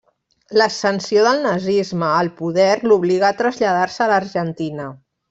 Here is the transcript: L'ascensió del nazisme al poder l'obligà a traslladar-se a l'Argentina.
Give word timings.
L'ascensió 0.59 1.25
del 1.27 1.43
nazisme 1.43 2.07
al 2.13 2.31
poder 2.41 2.71
l'obligà 2.89 3.29
a 3.29 3.39
traslladar-se 3.43 4.05
a 4.07 4.13
l'Argentina. 4.15 4.89